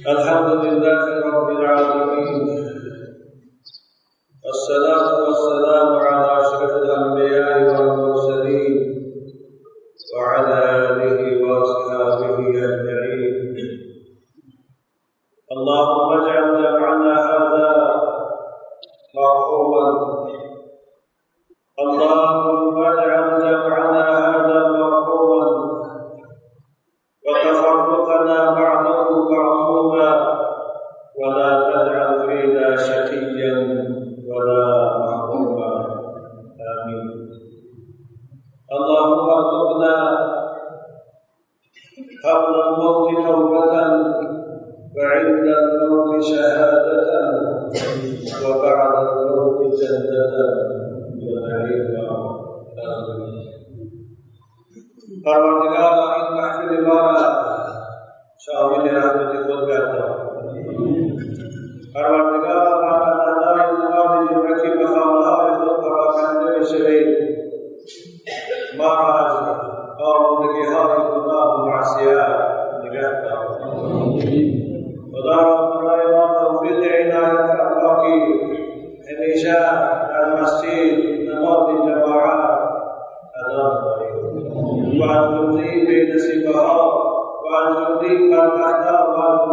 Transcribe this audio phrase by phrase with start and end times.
[0.00, 2.40] الحمد لله رب العالمين.
[4.44, 8.74] والصلاة والسلام على أشرف الأنبياء والمرسلين
[10.16, 11.11] وعلى آله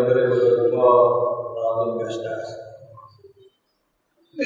[0.00, 1.10] و پیغمبر بزرگوار
[1.56, 2.60] نازل گشته است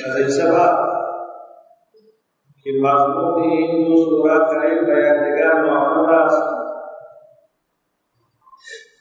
[0.06, 0.94] از این سبب
[2.65, 6.42] که مضمون این دو سوره قریب به یکدیگر مانند است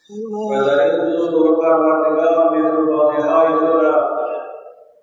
[0.09, 3.83] و در این دو سوره پروردگار مهربانیهای خود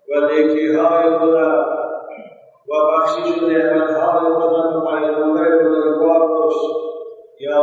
[0.09, 1.35] و نیکیهای خود
[2.69, 6.67] و بخشش نعمتهای خود به پیغمبر بزرگوار گشت
[7.41, 7.63] یا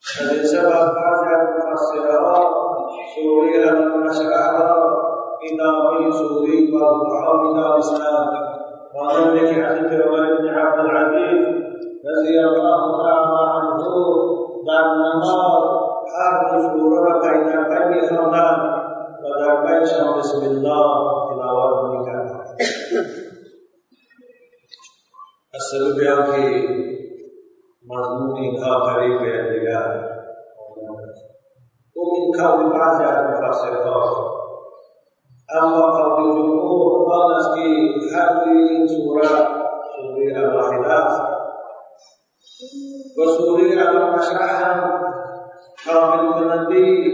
[0.00, 0.54] از
[1.56, 2.60] مفسرها
[3.14, 5.00] سوره الم نشرح را
[5.52, 8.28] ادامه سوره والضحا میدانستند
[8.94, 11.46] مانند که حضرت عمر بن عبدالعزیز
[12.04, 13.84] رضی الله تعالی عنه
[14.66, 15.80] در نماز
[16.18, 18.84] هر دو سوره را پی در پی میخواندند
[19.22, 20.90] و در پیشان بسم الله
[21.28, 22.56] تلاوت میکردند
[25.54, 26.89] از سبب آنکه
[27.88, 30.10] مضمون اینها قریب به یکدیگر
[31.96, 34.30] و این قول بعضی از مفسرها
[35.54, 37.60] اما قول جمهور آن است که
[38.16, 39.28] هر این سوره
[39.96, 41.22] سوره الواحد است
[43.18, 45.00] و سوره الم نشرح هم
[45.76, 47.04] شامل کننده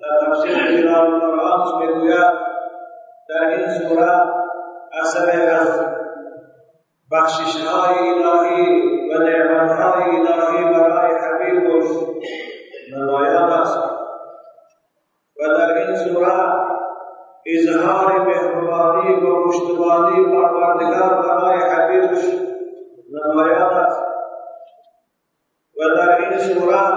[0.00, 2.32] در تفسیر خلال القرآن میگوید
[3.28, 4.22] در این سورة
[4.92, 5.80] اثر از
[7.12, 11.86] بخششهای الهی و نعمتهای الهی برای حبیب گوش
[12.92, 13.78] نمایان است
[15.40, 16.59] و در این سورة
[17.46, 22.24] اظهار مهربانی و پشتوانی پروردگار برای حبیبش
[23.10, 24.00] نمایان است
[26.30, 26.92] این سوره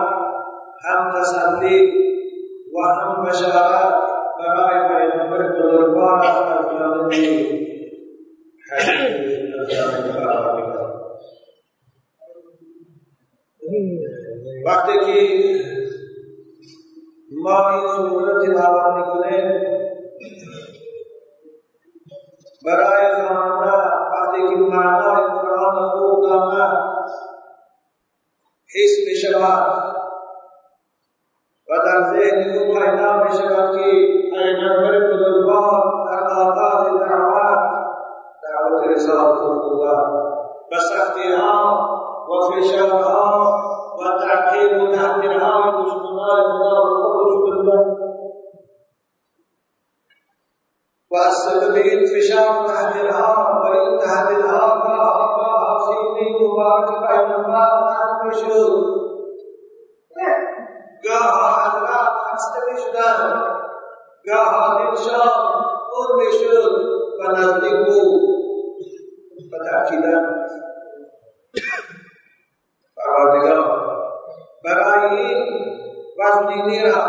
[0.84, 1.94] هم تسلی
[2.74, 3.94] و هم بشارت
[4.40, 6.38] برای پیغمبر بزرگوار از
[6.72, 7.14] جانب
[14.66, 15.44] وقتی که
[17.44, 19.73] ما این صورت تلاوت میکنیم
[22.66, 23.72] برای خواننده
[24.14, 26.78] وقتی که معنای قرآن خوب آمد
[28.76, 29.94] حس میشود
[31.70, 33.92] و در ذهن أو پیدا میشود که
[34.34, 37.60] پیغمبر بزرگوار در آغاز دعوت
[38.44, 40.24] دعوت رسالت النبوت
[40.72, 41.90] و سختیها
[42.30, 43.60] و فشارها
[44.00, 47.34] و تعقیب و تحقیرهای دشمنان خدا و خودش
[51.03, 51.32] و از سبب این فشار و تحقیرها و این تحقیرها گاه
[55.38, 58.74] گاه سینه مبارک پیغمبر تنگ میشد
[61.04, 63.44] گاه حضرات خسته میشدند
[64.28, 65.30] گاه دلشان
[65.92, 66.74] پر میشد
[67.20, 68.22] و نزدیک بود
[69.52, 70.18] و تأکیدا
[72.98, 73.60] پروردگار
[74.66, 75.40] برای این
[76.20, 77.04] وزنینی را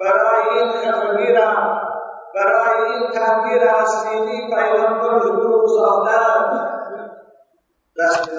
[0.00, 1.85] برای این خفگی را
[2.36, 6.60] برای این تغییر از سینی پیغمبر حضور ساختن
[7.98, 8.30] دست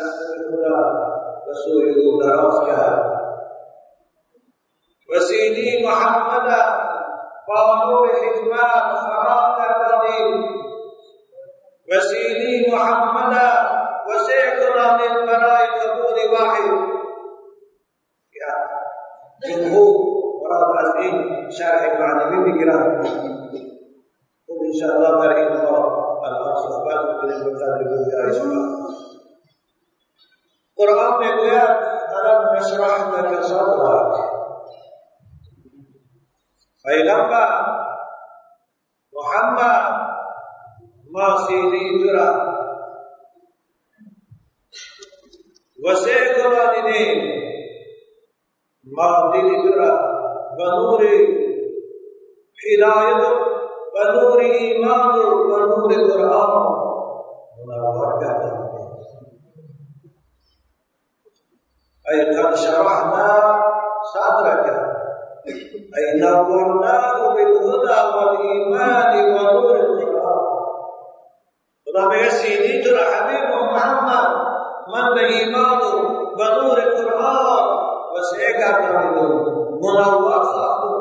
[0.51, 0.79] خدا
[1.47, 3.17] و سوی أو دراز کرد
[5.09, 6.63] وسيدي محمدا
[7.47, 10.45] بانور حكمات فرات القديم
[11.91, 13.49] وسيدي محمدا
[14.07, 16.65] وسيكون للبراء قبول واحد
[18.41, 18.53] يا
[19.47, 19.95] جمهور
[20.43, 23.01] مراد عزيز شارح معنوي بقراءة
[24.48, 25.82] وإن شاء الله ترى الله
[26.28, 27.82] الأرض صحبات من المقدر
[30.78, 31.64] قرآن में गया
[32.16, 34.12] ألم نشرح لك صدرك
[36.82, 37.50] Paygambər
[39.14, 39.94] Muhammed
[41.14, 42.16] masilidir
[45.82, 47.04] وسيكرانني
[48.96, 49.78] ماضيدر
[50.58, 51.02] ونور
[52.62, 53.45] هداية
[53.97, 55.09] ونور إيمان
[55.51, 56.51] ونور قرآن
[57.67, 58.09] منور
[62.09, 63.29] أي قد شرحنا
[64.13, 64.65] صدرك.
[65.97, 70.45] أي نورناه بالهدى والإيمان ونور القرآن.
[71.85, 74.29] خدا میگه سینی تو حبیب محمد.
[74.93, 75.81] من به ایمان
[76.39, 77.67] و نور قرآن
[78.17, 79.31] وسیع گردانیدم
[79.81, 80.97] منور ساختم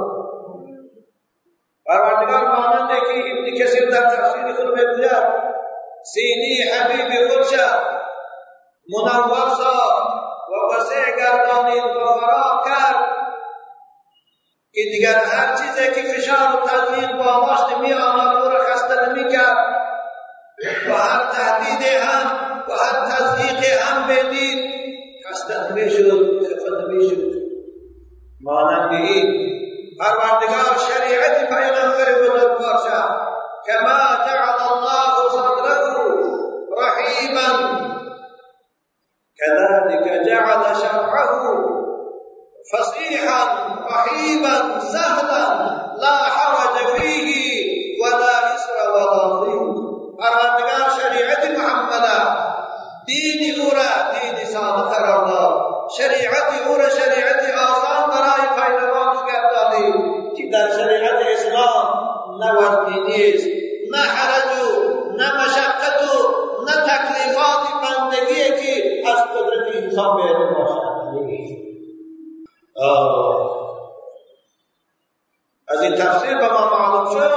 [1.86, 2.90] پروردگار مانند
[3.58, 3.66] که
[3.96, 5.24] ابن کثیر در تفسیر خود میگوید
[6.04, 7.96] سینی حبیب خود شد
[8.88, 10.06] منور ساخت
[10.48, 13.16] و وسیع گردانید و فرا کرد
[14.72, 19.08] که دیگر هر چیزی که فشار و تضییق با آماش نمی آمد أو را خسته
[19.08, 19.56] نمی کرد
[20.88, 24.74] و هر تهدید هم و هر تضییق هم بدید
[25.30, 27.32] خسته نمی شد خفه نمی شد
[28.40, 29.56] مانند این
[30.00, 33.35] پروردگار شریعت پیغمبر بزرگوار شد
[33.66, 35.96] كما جعل الله صدره
[36.82, 37.50] رحيما.
[39.40, 41.34] كذلك جعل شرعه
[42.72, 43.42] فصيحا
[43.90, 45.46] رحيما سهلا
[45.98, 47.28] لا حرج فيه
[48.02, 49.76] ولا إسر ولا ضيق.
[50.18, 52.06] پروردگار شریعت محمد
[53.06, 55.54] دین أو را دین ساده قرار داد
[55.96, 59.94] شریعت أو را شریعت آسان برای پیروانش گردانید
[60.36, 61.86] که در شریعت اسلام
[62.40, 63.55] نه وزنی نیست.
[63.96, 64.52] نه حرج
[65.16, 66.00] نه مشقت
[66.66, 68.72] نه تکلیفات بندگی که
[69.10, 70.96] از قدرت انسان بیرون باشد
[75.68, 77.32] از این تفسیر به ما معلوم شد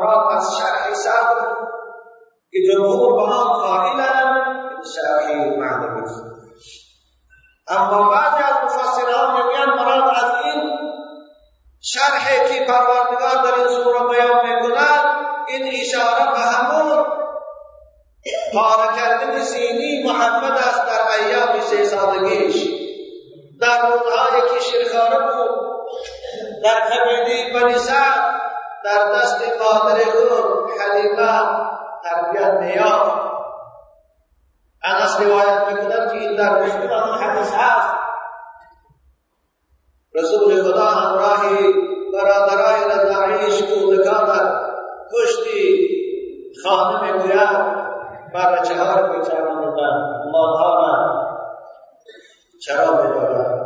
[0.00, 1.56] مراد از شرح صدر
[2.50, 4.44] که جمهور به آن قائلند
[4.94, 6.34] شرح معنوی
[7.68, 8.23] اما بعضی
[21.76, 22.68] در سالگیش.
[23.60, 25.74] در روزهایی که شیرخانه بود.
[26.64, 28.40] در قبیله بنی سعد
[28.84, 31.40] در دست قادر او حلیمه
[32.04, 33.24] تربیت نیافت
[34.84, 37.94] انس روایت می‌کند که این در مسلمان حدیث هست.
[40.14, 41.72] رسول خدا همراهی
[42.12, 44.60] برادرای رضاعیش کودکان
[45.12, 45.88] کشتی
[46.64, 47.84] خانه می‌گوید.
[48.34, 48.64] بر
[52.66, 53.64] شراب دارد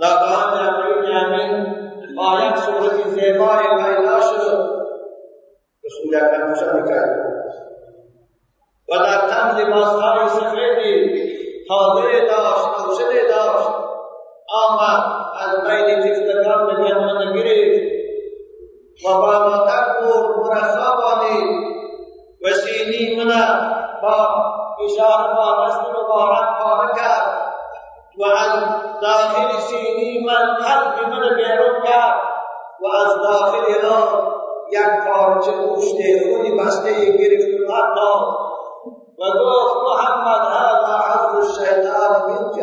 [0.00, 1.76] ناگهان در روی زمین
[2.16, 4.76] غایت صورت زیبای پیدا شد.
[5.82, 7.36] به صورت تماشا می‌کرد.
[8.88, 11.26] و در تن لباسهای سفیدی
[11.68, 13.68] تازه داشت پوشیده داشت.
[14.48, 15.04] آمد
[15.40, 17.96] از بین جفتگان به گردن گرفت
[19.04, 21.76] و بالاتر برد مرخا بالید
[22.42, 24.28] و سینی من با
[24.84, 26.95] اشاره با دست مبارک پاره
[28.18, 28.64] و از
[29.02, 32.14] داخل سینی من قلب من بیرون کرد
[32.80, 34.32] و از داخل آن
[34.72, 42.58] یک پارچه گوشت خونی بسته گرفت و گفت محمد هذا حظ الشيطان منك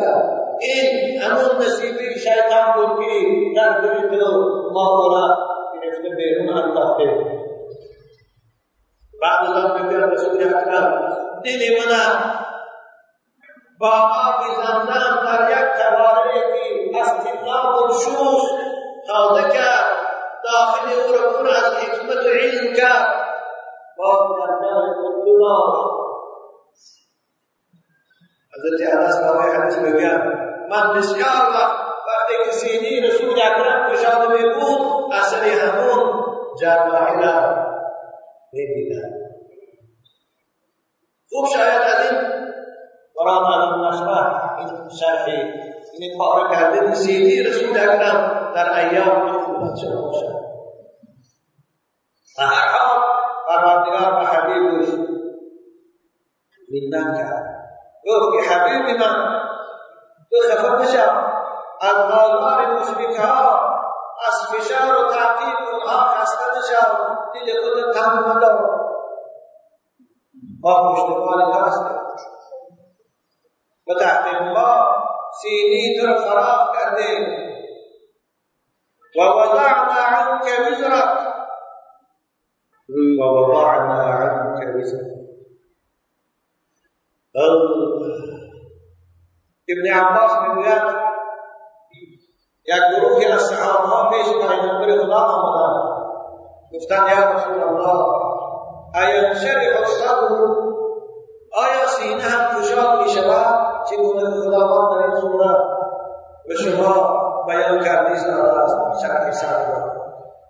[0.60, 3.10] این همون نصیبی شیطان بود که
[3.56, 5.38] در دل تو ما را
[5.74, 7.04] گرفته بیرون انداخته.
[9.22, 11.14] بعد از آن میگه رسول اکرم
[13.78, 17.92] با آب زمزم در یک قواره که استقلام و
[20.44, 23.04] داخل أو را پر از حکمت و علم جای
[28.54, 30.18] حضرت انس راوی حدیث بگم
[30.70, 30.94] من
[32.08, 33.34] وقتی که سینی رسول
[33.92, 36.24] گشاده می بود اثر همون
[36.60, 37.64] جراحی را
[38.52, 39.24] میدیدم
[41.30, 42.43] خوب شاید از این
[43.14, 45.42] قرآن ألم نشرح این شرحی
[45.98, 50.44] این پاره کرده سینی رسول اکرم در ایام خودت شده باشد
[52.38, 53.02] و هر حال
[53.48, 54.88] پروردگار به حبیبش
[56.70, 57.54] منت کرد
[58.06, 59.40] گفت که حبیب من
[60.30, 61.10] تو خفه نشو
[61.80, 63.74] از بازار مشرک ها
[64.26, 66.86] از فشار و تعقیب اونها خسته نشو
[67.34, 68.84] دل خود تنگ مدار
[70.60, 72.04] ما پشتوان تو هستیم و
[74.00, 74.80] تحقیق ما
[75.42, 77.10] سینی تو فراغ کرده
[79.16, 81.34] و وضعنا عنك وزرك
[83.20, 85.14] و وضعنا عنك وزرك
[89.68, 90.82] ابن عباس میگوید
[92.64, 96.04] یک گروهی از صحابه ها پیش پیغمبر خدا آمدند
[96.74, 98.04] گفتند یا رسول الله
[98.94, 100.73] آیا شرح الصدر
[101.54, 105.56] آیا سینه هم گشاد می شود چگونه خداوند در این صورت
[106.48, 108.26] به شما بیان کردی است
[109.02, 109.94] شرح صدر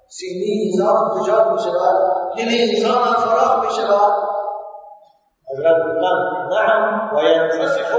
[0.08, 1.96] سینه انسان گشاد می شود
[2.36, 4.12] دل انسان فراغ می شود
[5.52, 5.76] حضرت
[6.50, 7.96] نعم و ينفسح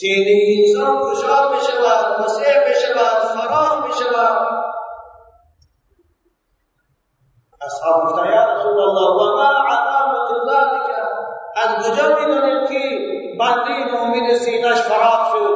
[0.00, 4.54] سینه انسان گشاد می شود وسیع می شود فراغ می شود
[7.62, 9.63] اصحاب گفتن یا رسول الله و ما از
[11.84, 12.98] کجا میدانیم که
[13.38, 15.54] بنده مؤمن سینهش فراغ شد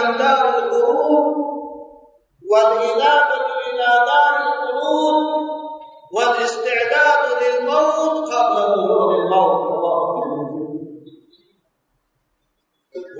[0.00, 1.36] عن دار الغرور
[2.50, 5.16] والإنابة إلى دار القرون
[6.12, 9.79] والاستعداد للموت قبل ظهور الموت.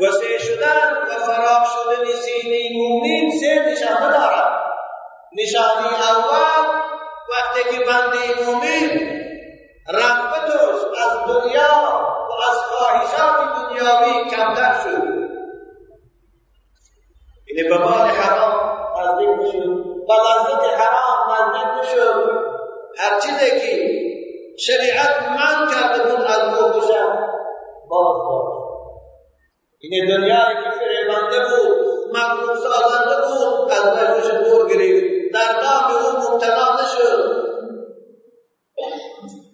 [0.01, 4.61] وسیع شدن و فراغ شدن سینه مومن سه نشانه دارد.
[5.33, 6.81] نشانی اول
[7.31, 8.91] وقتی که بنده مومن
[9.89, 11.73] رغبتش از دنیا
[12.31, 15.21] و از خواهشات دنیاوی کمتر شد.
[17.49, 22.31] یعنی به مال حرام نزدیک نشد به لذت حرام نزدیک نشد
[22.99, 24.01] هر چیزی که
[24.59, 26.81] شریعت من کرده بود از او
[27.91, 28.60] باز.
[29.83, 31.63] این دنیا که Ini بود فریبندگو
[32.15, 32.57] مغلوب
[33.27, 37.21] بود از رشدش دور گرفت در دام او مبتلا نشد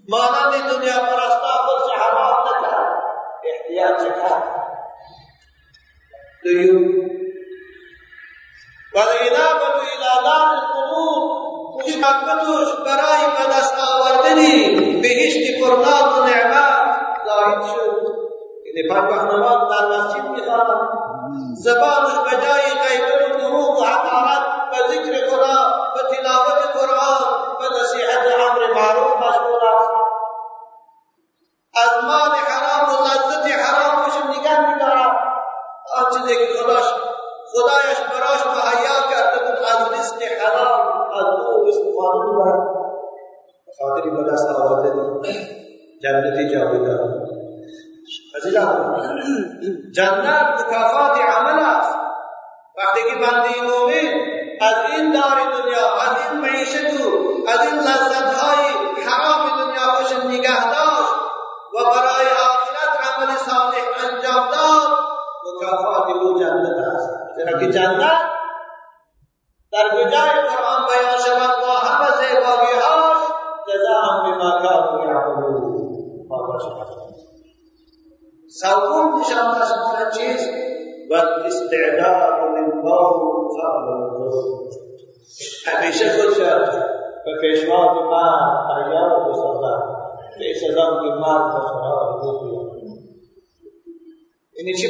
[0.09, 2.89] مانند دنیا پرستا خود چه حرام نکرد
[3.45, 4.35] احتیاط سے کھا
[6.45, 6.75] Do you?
[8.95, 11.23] والإنابة إلى دار القلوب
[11.73, 18.26] خوش مقبتوش برای به دست آوردنی بهشت فرنات و نعمت ظاهر شد
[20.31, 20.89] میخواند
[21.55, 24.43] زبانش بجای غیبت و دروغ و حقارت
[24.73, 25.59] و ذکر خدا
[25.95, 27.23] و تلاوت قرآن
[27.61, 29.91] و نصیحت أمر معروف مشغول است
[31.83, 35.13] از مال حرام و لذت حرام چشم نگه میدارد
[35.97, 36.85] آن چیزی که خداش
[37.53, 40.81] خدایش براش مهیا کرده بود از رزق حلال
[41.13, 42.61] از او استفاده میبرد
[43.67, 44.91] به خاطری به دست آورده
[46.03, 47.27] جنت جاودان
[49.93, 51.97] جنت مکافات عمل است.
[52.79, 56.85] وقتی که بنده مومن از این دار دنیا از این معیشت
[57.49, 58.86] از این لذت های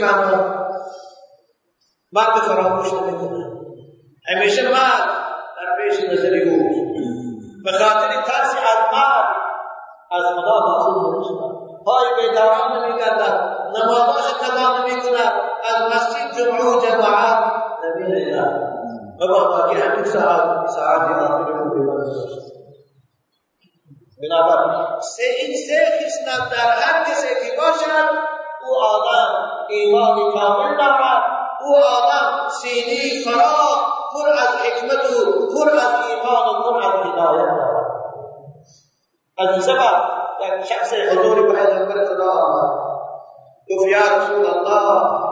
[0.02, 0.37] معنی
[2.12, 3.47] مرد فراموش نمیکنه
[4.28, 5.09] همیشه مرد
[5.56, 6.59] در پیش نظر أو
[7.64, 9.28] به خاطر ترس از مرد
[10.12, 15.33] از خدا معصوم نمیشود پای بیداران نمیگردد نمازاش قضا نمیکند
[15.64, 17.52] از مسجد جمعه و جماعت
[17.97, 18.66] نمیرد
[19.21, 21.52] مبادا که همین ساعت ساعت آخر
[24.23, 28.36] بنابراین سه این سه خصلت در هر کسی که باشد
[28.66, 29.28] أو آدم
[29.68, 31.23] ایمان کامل دارد.
[31.61, 33.78] أو آدم سینی فراغ
[34.12, 37.87] پر از حکمت و پر از ایمان و پر از هدایت دارد.
[39.38, 40.02] از این سبب
[40.40, 42.87] یک شخص حضور پیغمبر خدا آمد.
[43.70, 45.26] گفت یا رسول الله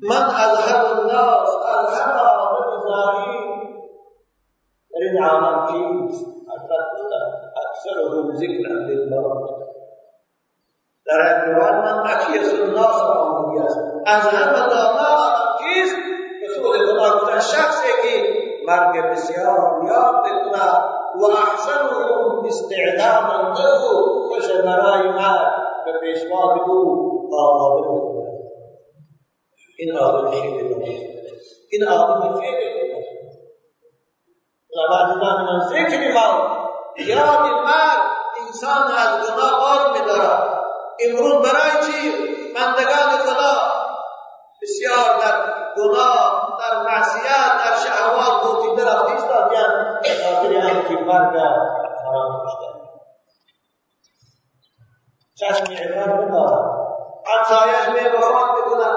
[0.00, 2.18] من اظهر الناس اظهر
[2.52, 3.48] بمزاحیم
[4.90, 6.26] در این عالم چیست؟
[7.56, 9.67] اکثرهم ذکر للمرض
[11.08, 13.78] در اعتبار من اکیس الناس آمدی است.
[14.06, 15.96] از دانا آدم چیست؟
[16.40, 20.84] به سود خدا گفتن شخصی که مرگ بسیار یاد بکند
[21.20, 25.48] و احسنهم استعدادا له خوش برای مرگ
[25.84, 28.38] به پیشوا او آماده بکند.
[29.78, 30.74] این آدم خیلی
[31.70, 32.88] این آدم خیلی
[34.76, 38.02] لوازم من ذکر موت یاد مرگ
[38.40, 40.57] انسان از گناه بار میدارد.
[41.00, 42.10] امروز برای چی
[42.54, 43.78] بندگان خدا
[44.62, 51.32] بسیار در گناه در معصیت در شهوات گوتیده رفت ایستادیان به خاطر اینکه مرگ
[52.02, 52.78] فراموش کرد
[55.34, 56.78] چشم عبرت بدارد
[57.26, 58.96] همسایش می وفات بکند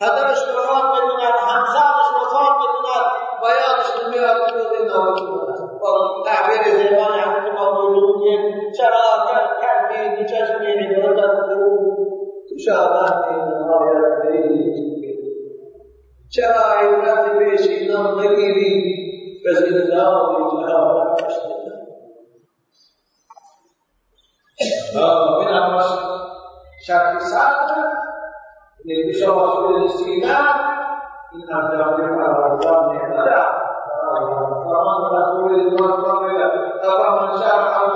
[0.00, 3.06] پدرش وفات بکند همسرش وفات بکند
[3.42, 9.24] بیانش نمیاد که این نابود با تعبیر زیبان حضرت موجود که چرا
[10.46, 11.48] کردی چشم عبرتت
[12.48, 13.12] تو شادت
[13.60, 14.16] نهایت
[16.30, 18.96] چرا عبرت پیشینان نگیری
[19.44, 21.18] به زندان جهاد
[24.94, 25.82] بنابراین
[26.86, 27.84] شرط صدر
[28.84, 30.46] نمیشه واسه رسیدن
[31.32, 33.46] این از جامعه پروردگار نعمت
[34.64, 35.96] فرمان رسول الله
[37.38, 37.95] شرح الله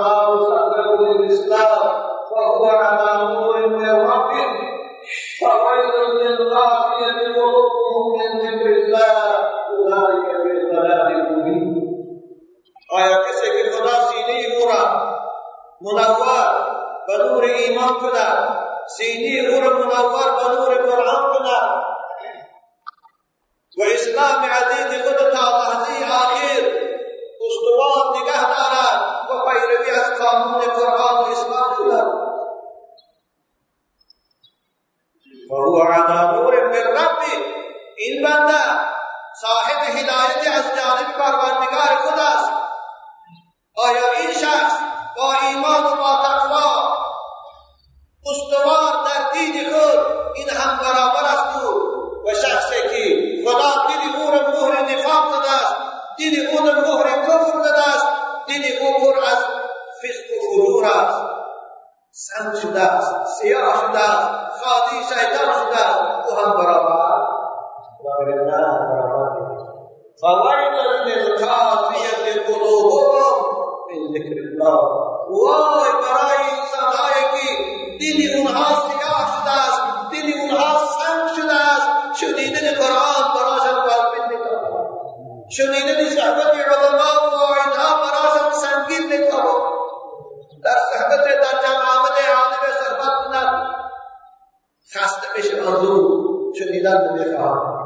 [97.21, 97.81] نمی‌خواهد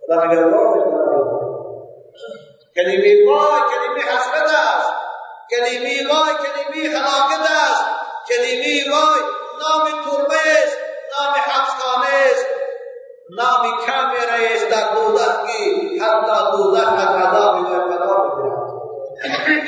[0.00, 0.80] خدا میگه وای
[2.76, 4.92] کلمه وای کلمه حسرت است.
[5.50, 7.84] کلمه وای کلمه هلاکت است.
[8.28, 9.20] کلمه وای
[9.60, 10.78] نام تربه است.
[11.12, 12.46] نام حبسخانه است.
[13.30, 17.96] نام کامره است در دوزخ کی حتی دوزخ از عذاب و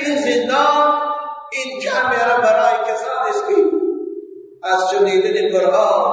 [0.06, 1.00] این زندان
[1.52, 3.54] این کامره برای کسانی است که
[4.62, 6.07] از شنیدن قرآن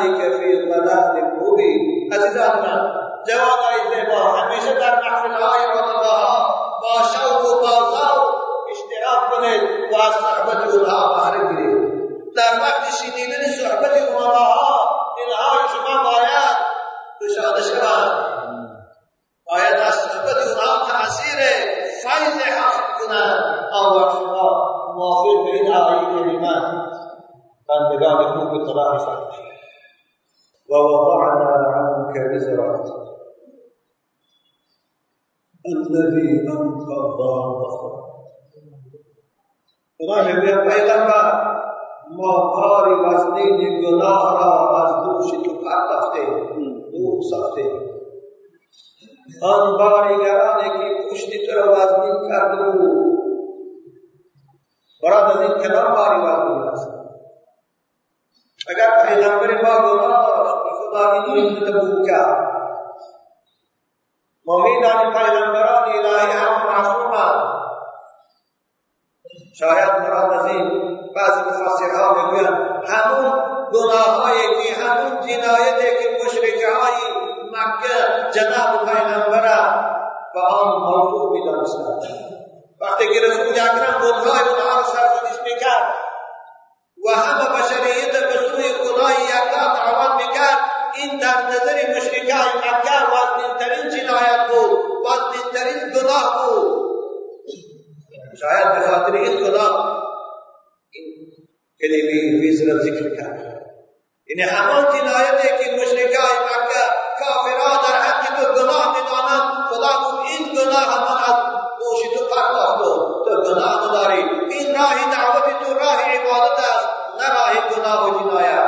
[0.00, 0.41] ذلك
[43.12, 44.36] रास्ते निर्गुणा और
[44.74, 46.24] मजदूर से चुका सकते
[46.92, 47.66] डूब सकते
[49.50, 52.90] अनबारी घराने की पुष्टि तरह वाजनी का दो
[55.02, 56.62] बड़ा नदी खिला बारी वाजनी
[58.70, 59.50] अगर Peygamber
[60.92, 62.22] Efendimiz terbuka.
[64.46, 67.26] Meminta Peygamber ilahi al-masuma.
[69.52, 73.32] Syariat Muhammad بعض مفسرها میگویند همون
[73.72, 76.98] گناهایی که همون جنایتی که مشرکهای
[77.52, 79.92] مکه جناب پیغمبر
[80.34, 82.02] به آن موضوع میدانستند.
[82.80, 85.94] وقتی که رسول اکرم گناههای اونها را سرزنش میکرد
[87.06, 90.58] و همه بشریت به سوی خدای یکتا دعوت میکرد
[90.94, 96.82] این در نظر مشرکان مکه وزنینترین جنایت بود وزنینترین گناه بود.
[98.40, 100.01] شاید به خاطر این گناه
[101.82, 103.18] كلمه في سلم ذكرك
[104.28, 106.84] إن حملت الآيات كي مشركا مكة
[107.20, 111.40] كافرا در حق تو گناہ نتانت خدا تو ان گناہ ہمانت
[111.80, 112.92] دوشی تو پاک رکھو
[113.24, 114.22] تو گناہ نداری.
[114.52, 116.76] ان راہ دعوت تو راہ عبادت ہے
[117.18, 118.62] نہ راہ گناہ و جنایا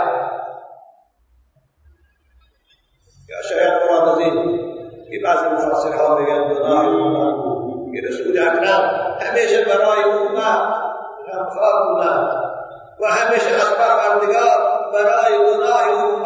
[3.29, 4.57] یا شاید قرآن عظیم
[5.05, 6.83] کہ بعض مفسر ہاں بگن گناہ
[7.93, 8.91] کہ رسول اکرم
[9.23, 10.83] ہمیشہ برای امت
[11.29, 12.53] غمخوار گناہ
[13.05, 16.24] وهمش أخبار أردقار براي ورايهم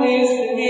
[0.00, 0.67] with me.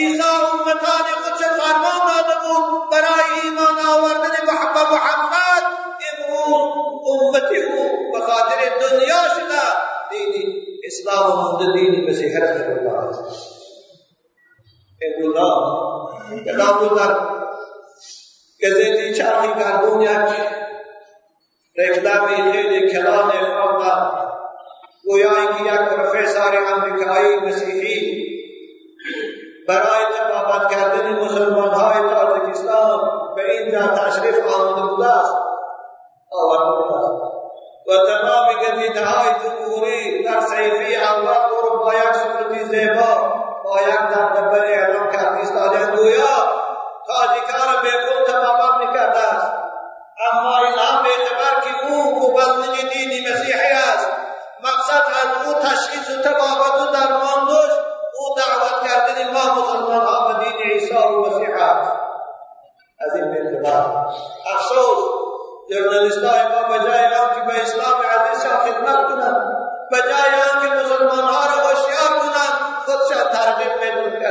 [0.00, 2.58] ایزا امتان کچھ فرما مانگو
[2.92, 5.64] برای ایمان آوردن محبا محمد
[6.10, 6.78] امروز
[7.12, 9.64] امتی کو بخاطر دنیا شنا
[10.10, 10.44] دینی
[10.90, 13.26] اسلام و مند دینی مسیح رحمت اللہ علیہ
[15.08, 15.36] امروز
[16.46, 17.14] کتاب اللہ
[18.62, 20.16] گزیتی چاہی کارگونیا
[21.76, 23.40] reklam edildi kelam-ı
[23.80, 24.30] Allah'da.
[25.04, 27.96] Goya ki ya profesör-i Amerika'yı Mesih'i
[29.70, 33.00] برای نقابت کردن مسلمان های تاجکستان
[33.36, 35.34] به اینجا تشریف آمده بوده است.
[36.30, 37.22] آورده بوده است.
[37.88, 44.64] و تمام گزیده های جمهوری در صحیفه اول اروپا یک صورتی زیبا با یک دردبر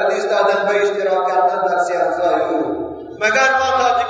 [0.09, 2.21] ارزش دادن به اشتراک کردن در سیاست
[3.19, 4.08] مگر ما تا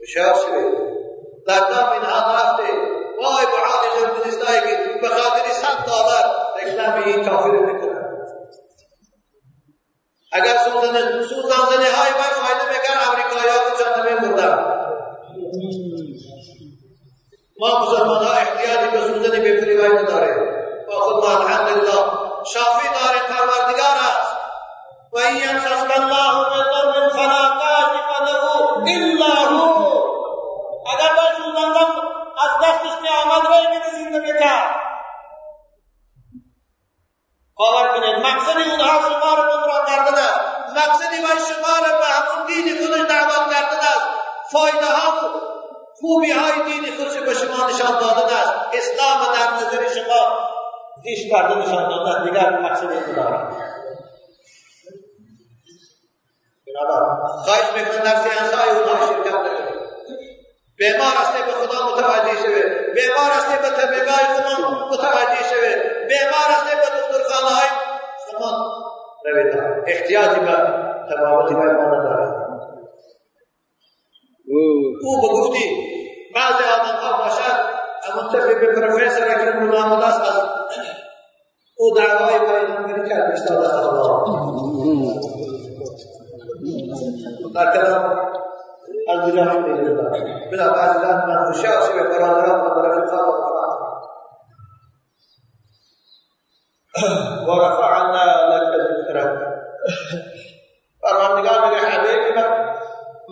[0.00, 0.74] بشار شوید
[1.46, 2.62] در دام این حال رفته
[3.18, 3.86] وای به حال
[4.60, 6.24] که به خاطر صد دلار
[6.62, 8.06] رکلام این کافر میکنن
[10.32, 14.76] اگر سوزن سوزن زنی های باید فایده میکرد امریکایی ها تو چند مردن
[17.58, 20.56] ما مسلمان ها احتیاجی به سوزن بفریوایی نداره
[20.88, 24.36] با خود الحمدلله شافی دار پروردگار است
[25.12, 28.44] وإن يمسسك الله بضر فلا كاشف له
[28.86, 29.75] إلا هو
[33.42, 34.76] رای میده زندگی کرد
[37.56, 40.40] باور کنید مقصد اونها شما را گمراه کردن است
[40.76, 44.06] مقصدی باید شما را به همون دین خودش دعوت کردن است
[44.52, 45.30] فایده ها
[46.00, 50.38] خوبی های دین خودش به شما نشان دادن است اسلام در نظر شما
[51.04, 53.22] هیچ کردن نشان دادن دیگر مقصد خدا
[56.66, 57.00] بنابر
[57.44, 59.65] خواهش می‌کنم در سیانسای اونها شرکت نکنید
[60.78, 62.62] بیمار است به خدا متوجه شوه.
[62.94, 65.72] بیمار است به طبیبای خدا متوجه شوه.
[66.08, 67.68] بیمار است به دکترخانه های
[68.30, 68.50] شما
[69.24, 69.52] روید
[69.86, 70.56] احتیاجی به
[71.10, 72.46] تبابتی به ما نداره
[75.04, 75.64] أو به گفتی
[76.34, 77.56] بعضی آدم ها باشد
[78.06, 80.42] اما طبیب پروفیسر اکرم الله است از
[81.78, 84.16] أو دعوای پیغمبری کرد اشتاد الله
[87.54, 88.32] در کلام
[89.06, 89.94] پیدا
[90.52, 93.86] بلا بعض من خوشحال شوی برادران و رفقا و رفعنا
[97.48, 99.32] ورفعنا لك ذكرك
[101.02, 101.60] پروردگار
[102.36, 102.48] من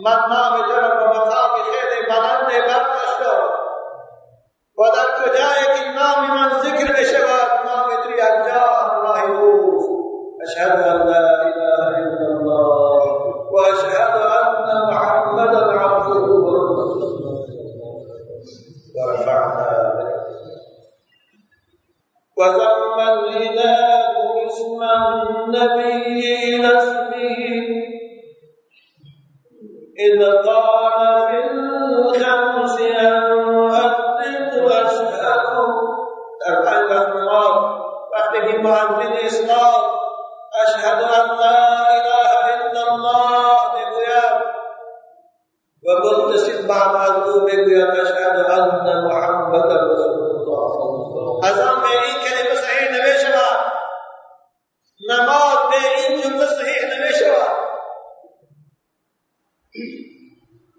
[0.05, 3.21] من نام جرم و مقام خیلی بلند برداشت
[4.77, 5.54] و در کجایی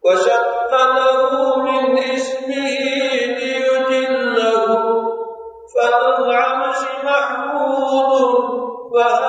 [0.07, 2.67] وشق له من اسمه
[3.39, 4.67] ليجله
[5.75, 8.13] فالعرش محمود
[8.95, 9.26] وهذا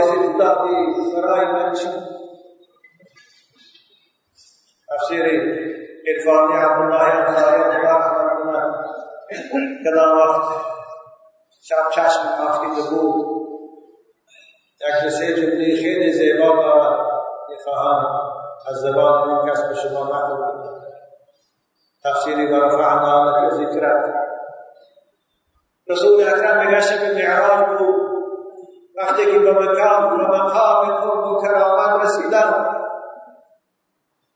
[0.00, 1.88] بیواسط دادی برای من چی؟
[4.88, 5.24] تفسیر
[6.06, 7.98] عرفانی عبدالله انصاری خدا
[8.44, 8.84] کنند
[9.84, 10.64] کدام وقت
[11.62, 13.30] شب چشم افکیده بود.
[14.80, 17.00] یک سه جمله خیلی زیبا دارد
[17.48, 18.30] می‌خواهم
[18.68, 20.10] از زبان این کس به شما
[22.04, 24.14] تفسیری و رفعنا لك ذکرک
[25.88, 28.09] رسول اکرم شب معراج
[29.02, 32.76] وقتی که به مکان به مقام قرب و کرامت رسیدن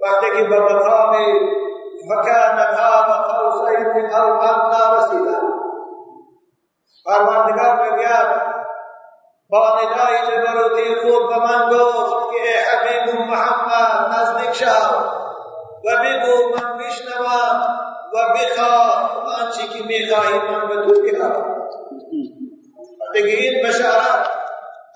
[0.00, 1.14] وقتی که به مقام
[2.08, 5.42] فکان قام قوسین أو ادنا رسیدن
[7.06, 8.54] پروردگار بگوید
[9.50, 14.96] با ندای جبروتی خوب به من گفت که ای حبیب محمد نزدیک شو
[15.84, 17.78] و بگو من بشنوم
[18.14, 21.54] و بخواه آنچه که میخواهی من به تو بخواه
[23.12, 23.62] دیگه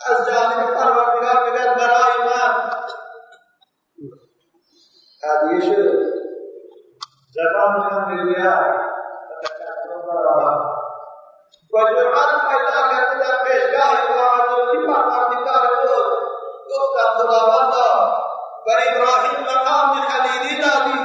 [0.07, 2.70] از جانب پروردگار بگد برای من.
[5.61, 6.09] شد
[7.34, 8.88] زبان من میگوید.
[11.74, 16.07] و جرأت پیدا کرده در پیشگاه واقعی پروردگار خود
[16.70, 17.88] گفتم خداوندا
[18.66, 20.99] بر ابراهیم مقام خلیلی دادی.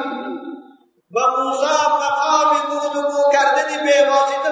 [1.15, 1.65] و موسی
[2.05, 4.42] مقام گفتگو کردنی به واسطه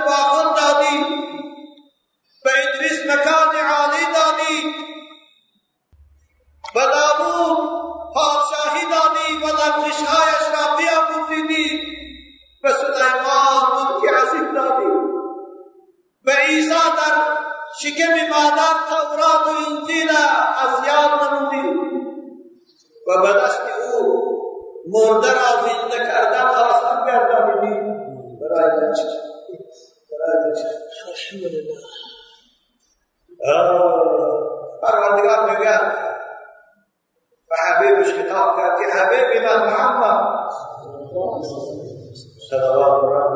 [20.94, 21.68] یاد نمودی
[23.08, 24.32] و به دست أو
[24.88, 27.76] مرده را زنده کردن آسان گردانیدی
[28.42, 29.04] برای چه
[30.12, 30.68] برای چه
[31.08, 32.02] الحمدلله
[34.82, 35.78] پروردگار میگه
[37.52, 40.52] و حبیبش خطاب کرد که حبیب من محمد
[42.50, 43.31] صلوات ربی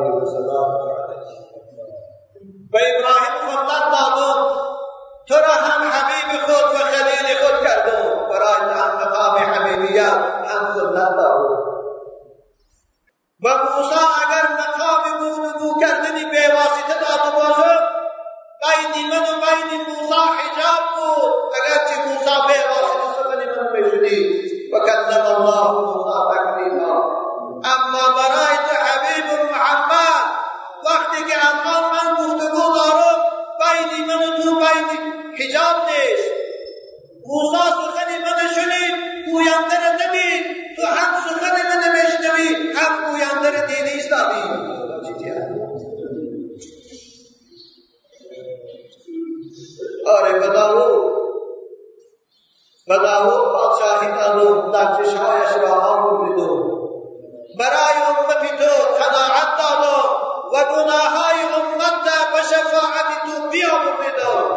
[52.88, 56.76] و داود پادشاهی دادو لغزشهایش را آمرزیدو
[57.58, 59.96] برای امت تو قناعت دادو
[60.52, 64.56] و گناههای امت به شفاعت تو بیامرزیدو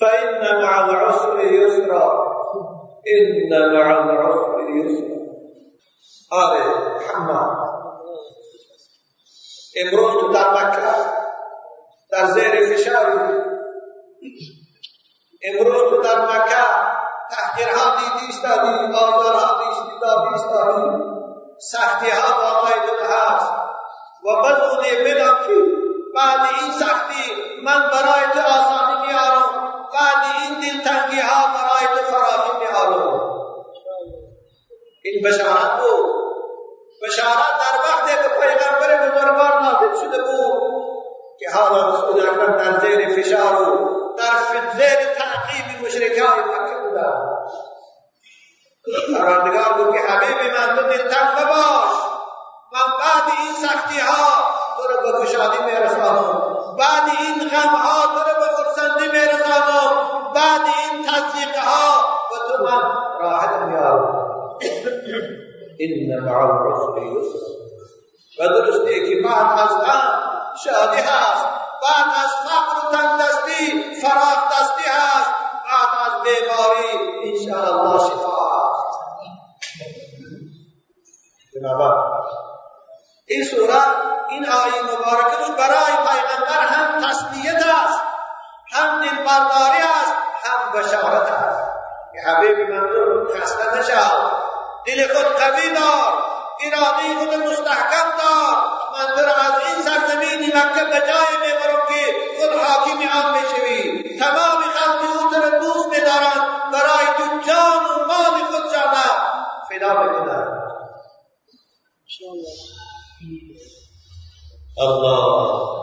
[0.00, 2.26] فإن مع العسر يسرا
[3.06, 5.16] إن مع العسر يسرا.
[6.30, 6.64] آره
[6.96, 7.66] محمد
[9.76, 10.54] امروز تو در
[12.16, 13.18] در زیر فشاری
[15.44, 16.66] امروز در مکه
[17.30, 21.02] تحقیرها دیدی استادی آزارها دیدی استادی
[21.58, 23.52] سختی ها واقعی هست
[24.24, 25.54] و بدونی بدم که
[26.14, 27.32] بعد این سختی
[27.64, 29.72] من برای تو آسانی میارم.
[29.92, 33.20] بعد این دلتنگی ها برای تو فراخی میارم.
[35.04, 36.16] این بشارت بود.
[37.02, 40.75] بشارت در وقتی که پیغمبر بزرگوار نازل شده بود
[41.40, 47.36] که حالا رسول اکرم در زیر فشار و در زیر تعقیب مشرکان مکه بودن
[49.14, 51.96] پروردگار بود که حبیب من تو دلتنگ مباش
[52.72, 56.56] من بعد این سختی ها تو رو به خوشحالی میرسانم.
[56.78, 59.92] بعد این غم ها تو رو به خرسندی میرسانم.
[60.34, 62.82] بعد این تصدیق ها و تو من
[63.20, 64.26] راحت میارم.
[65.80, 67.56] إن مع العسر يسرا
[68.40, 71.44] و درسته که بعد از غم شادی هست.
[71.82, 75.30] بعد از فقر و تنگدستی فراخ دستی هست.
[75.64, 78.96] بعد از بیماری انشاءالله شفا هست.
[83.28, 83.82] این سوره
[84.28, 88.00] این آیه مبارکه برای پیغمبر هم تسلیت است
[88.72, 91.70] هم دلداری است هم بشارت است.
[92.26, 92.88] حبیب من
[93.34, 94.46] خسته نشو
[94.86, 96.12] دل خود قوی دار
[96.64, 98.85] اراده خود مستحکم دار.
[98.96, 102.02] من در از این سرزمین مکه به جای میبرم که
[102.38, 108.06] خود حاکم آن بشوی تمام خلق او تو را دوست میدارند برای تو جان و
[108.06, 109.06] مال خود جانه
[109.70, 110.62] فدا بکنند
[114.78, 115.76] الله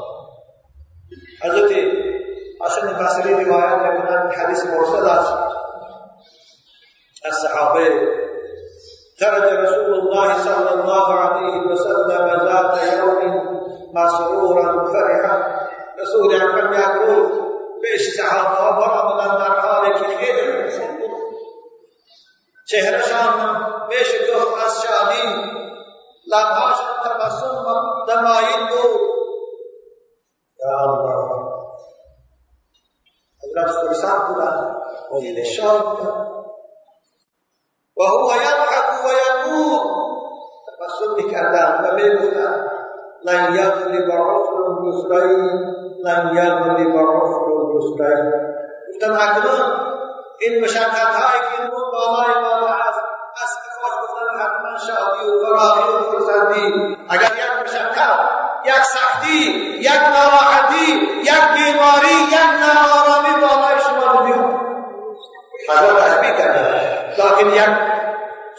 [1.43, 1.72] حضرت
[2.61, 5.34] حسن بصری روایت میکنند حدیث مرسل است
[7.26, 8.22] از صحابه
[9.20, 13.22] خرج رسول الله صلى الله عليه وسلم ذات يوم
[13.93, 15.36] مسرورا فرحا.
[15.99, 17.32] رسول اکرم یک روز
[17.82, 20.53] پیش صحابه ها برآمدند در حالی که خیلی
[22.68, 23.55] چهرشان
[23.89, 25.51] میشکفت از شادی
[26.28, 27.66] لبهاشان تبسم
[28.07, 28.99] دمایل بود
[30.59, 31.43] یا الله.
[33.43, 34.76] حضرت خرسان بودند
[35.45, 35.99] شاد
[37.97, 38.28] و هو
[39.04, 39.80] یضحک و یقول
[40.68, 42.68] تبسم میکردن و میگفتن
[43.24, 48.32] لن یضرب عسر یسرین لن یضرب عسر یسرین
[48.89, 49.93] گفتن اکنون
[50.39, 52.99] این مشقت هایی که این بود بالای ما هست
[53.43, 58.20] از کفاش گفتن حتما شادی و فراغی و فرزندی اگر یک مشقت
[58.66, 59.38] یک سختی
[59.80, 60.91] یک ناراحتی
[61.22, 64.64] یک بیماری یک ناآرامی بالای شما بیاد
[65.70, 67.93] حضرت تشبیه کرده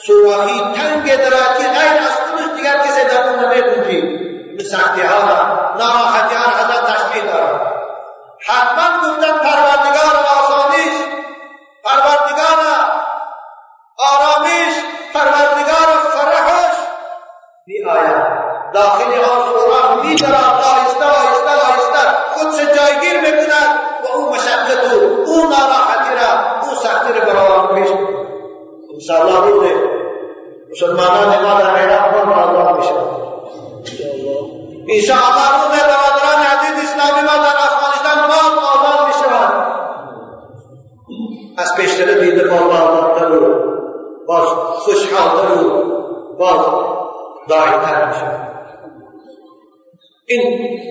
[0.08, 4.24] لکن یک سوراخی تنگ دراکی غیر از خودش دیگر کسی در اون نمیگنجید
[4.70, 5.33] سختی ها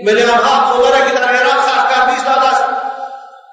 [0.06, 2.64] میلیون ها دلار که در عراق صرف کرده ایستاده است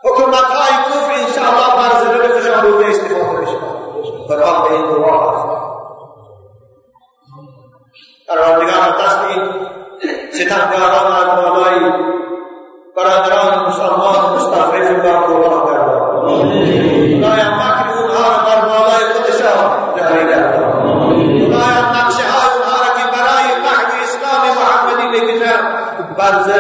[0.04, 3.80] حکومت های کفر انشاءالله بر ضرر بخشان رو به استفاده بشوند
[4.28, 5.46] قرآن به این دعا است
[8.28, 9.42] پروردگار دست این
[10.32, 11.92] ستمگاران از بالای
[12.96, 13.70] برادران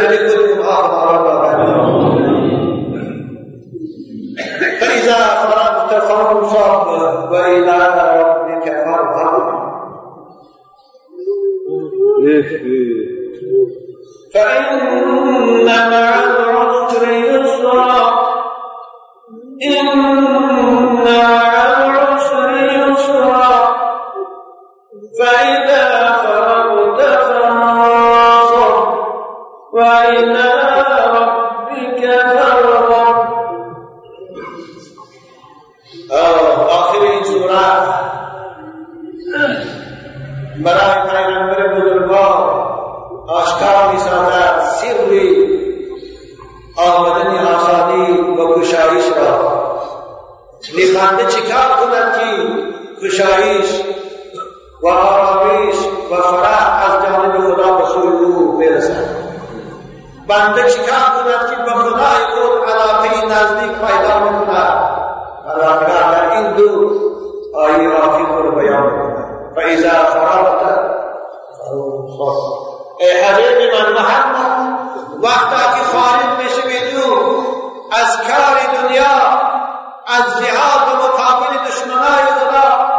[0.00, 1.99] میرے لیے کوئی گناہ ہمارا نہ ہے
[78.82, 79.40] دنیا
[80.06, 82.90] از جهاد و مقابل دشمنای خدا.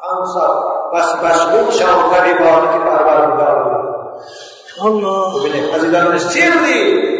[0.00, 3.58] فانصب بس مشغول شو در عبادت پروردگار
[4.82, 5.40] الله.
[5.40, 7.10] ببینید عزیزان سری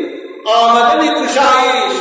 [0.46, 1.92] آمدن گشایش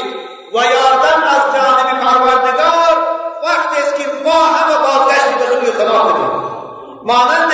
[0.54, 2.96] و یادن از جانب پروردگار
[3.44, 6.50] وقتی است که ما همه بازگشت به سوی خدا کنیم
[7.04, 7.49] مانند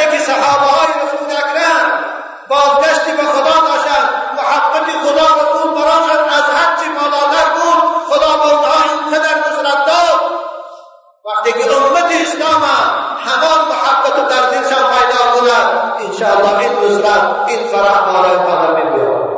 [16.15, 19.35] کند انشاءالله این نصرت این فرح بالای ما نمیاد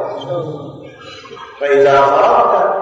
[1.59, 2.77] فإذا فرغت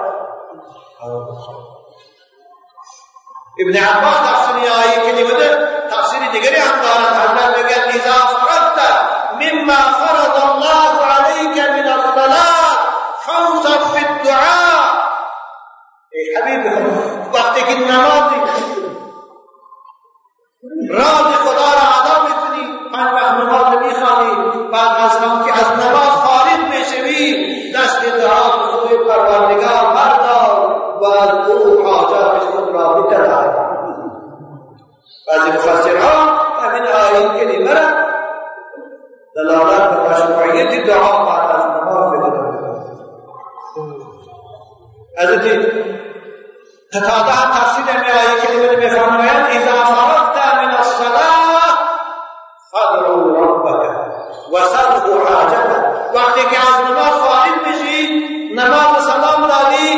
[3.60, 5.56] ابن عباس تفسیر آیه کلمه
[5.90, 8.78] تفسیر دیگری هم دارد حضرت میگه إذا فرغت
[9.40, 12.76] مما فرض الله عليك من الصلاة
[13.26, 15.06] فانصب في الدعاء.
[16.12, 16.66] ای حبیب
[17.32, 17.74] وقتی که
[46.94, 51.70] تتابع تفسیر امرائی کلمہ میں فرمایا، اذا فرغت من الصلاة
[52.72, 53.82] فادعو ربك
[54.52, 55.86] وسلو حاجتك.
[56.14, 58.00] وقتی کہ از نماز فارغ بشی
[58.54, 59.88] نماز سلام دادی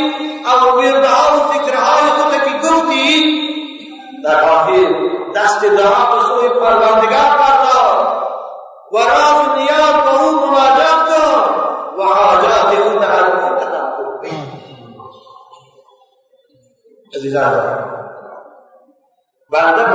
[0.52, 3.08] او ویردها و ذکرهای خود که گفتی
[4.24, 4.94] در آخر
[5.36, 8.24] دست دعا به سوی پروردگار بردار
[8.92, 8.98] و
[17.40, 17.50] ra.
[17.50, 17.88] Rồi
[19.50, 19.87] và tất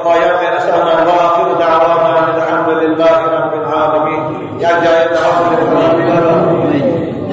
[0.00, 4.22] خطايانا أسألنا وآخر دعوانا أن الحمد لله رب العالمين.
[4.60, 7.28] يا جاي رب العالمين.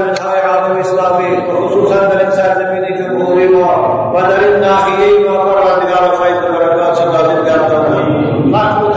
[0.00, 1.52] من هاي عالم إسلامي.
[1.52, 3.76] وخصوصا من ساتمين في قبورنا
[4.14, 7.88] ودر الناحيين وقرى بدار خير بركات صلاة الجنة
[8.44, 8.90] مخلوق